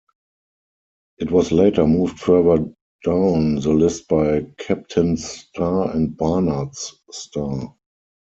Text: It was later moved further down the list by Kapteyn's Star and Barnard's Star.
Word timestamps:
It 1.19 1.29
was 1.29 1.51
later 1.51 1.85
moved 1.85 2.19
further 2.19 2.65
down 3.05 3.57
the 3.59 3.69
list 3.71 4.07
by 4.07 4.39
Kapteyn's 4.59 5.23
Star 5.23 5.95
and 5.95 6.17
Barnard's 6.17 6.95
Star. 7.11 7.75